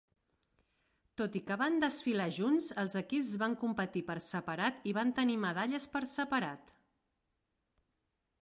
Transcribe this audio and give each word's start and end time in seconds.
Tot 1.21 1.35
i 1.39 1.41
que 1.49 1.57
van 1.61 1.75
desfilar 1.83 2.25
junts, 2.37 2.71
els 2.85 2.97
equips 3.03 3.35
van 3.43 3.55
competir 3.65 4.03
per 4.09 4.17
separat 4.31 4.91
i 4.93 4.97
van 5.01 5.15
tenir 5.21 5.39
medalles 5.45 5.89
per 5.97 6.05
separat. 6.19 6.75